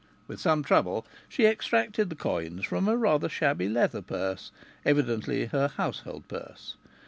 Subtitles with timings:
[0.27, 4.51] With some trouble she extracted the coins from a rather shabby leather purse
[4.83, 6.75] evidently her household purse.